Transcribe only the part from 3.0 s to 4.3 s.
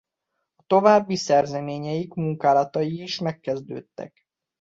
is megkezdődtek.